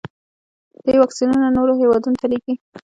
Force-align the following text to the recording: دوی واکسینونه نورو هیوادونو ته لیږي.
دوی 0.85 0.97
واکسینونه 0.99 1.47
نورو 1.57 1.73
هیوادونو 1.81 2.19
ته 2.21 2.25
لیږي. 2.31 2.53